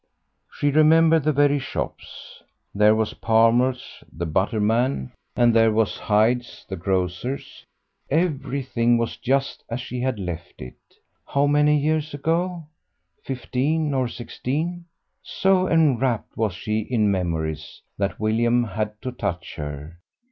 She 0.51 0.71
remembered 0.71 1.25
the 1.25 1.31
very 1.31 1.59
shops 1.59 2.41
there 2.73 2.95
was 2.95 3.13
Palmer's 3.13 4.03
the 4.11 4.25
butterman, 4.25 5.11
and 5.35 5.55
there 5.55 5.71
was 5.71 5.95
Hyde's 5.99 6.65
the 6.67 6.75
grocer's. 6.75 7.67
Everything 8.09 8.97
was 8.97 9.15
just 9.15 9.63
as 9.69 9.79
she 9.79 10.01
had 10.01 10.17
left 10.17 10.59
it. 10.59 10.73
How 11.23 11.45
many 11.45 11.77
years 11.77 12.15
ago? 12.15 12.63
Fifteen 13.23 13.93
or 13.93 14.07
sixteen. 14.07 14.85
So 15.21 15.67
enwrapped 15.67 16.35
was 16.35 16.55
she 16.55 16.79
in 16.79 17.11
memories 17.11 17.83
that 17.99 18.19
William 18.19 18.63
had 18.63 18.99
to 19.03 19.11
touch 19.11 19.53
her. 19.57 19.99